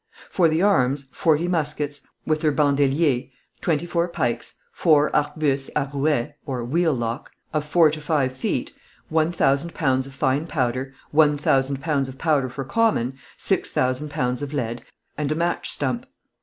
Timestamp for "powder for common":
12.17-13.13